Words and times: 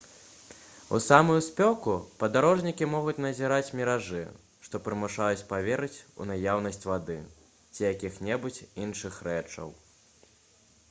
у 0.97 0.99
самую 1.07 1.35
спёку 1.49 1.93
падарожнікі 2.21 2.87
могуць 2.93 3.21
назіраць 3.25 3.73
міражы 3.79 4.21
што 4.67 4.81
прымушаюць 4.87 5.45
паверыць 5.51 5.99
у 6.25 6.27
наяўнасць 6.31 6.81
вады 6.91 7.19
ці 7.75 7.85
якіх-небудзь 7.89 8.63
іншых 8.87 9.21
рэчаў 9.29 9.69